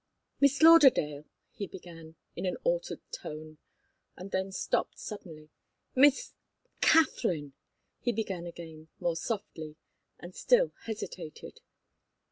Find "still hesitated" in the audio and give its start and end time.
10.35-11.59